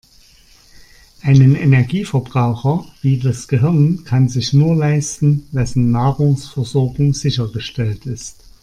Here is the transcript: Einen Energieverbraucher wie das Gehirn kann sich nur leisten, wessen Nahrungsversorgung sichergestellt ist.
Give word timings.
Einen 1.21 1.55
Energieverbraucher 1.55 2.83
wie 3.03 3.19
das 3.19 3.47
Gehirn 3.47 4.03
kann 4.03 4.29
sich 4.29 4.51
nur 4.51 4.75
leisten, 4.75 5.47
wessen 5.51 5.91
Nahrungsversorgung 5.91 7.13
sichergestellt 7.13 8.07
ist. 8.07 8.43